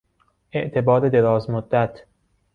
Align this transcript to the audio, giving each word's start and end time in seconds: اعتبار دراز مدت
اعتبار 0.51 1.09
دراز 1.09 1.49
مدت 1.49 1.99